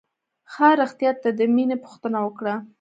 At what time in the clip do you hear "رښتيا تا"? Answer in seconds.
0.79-1.29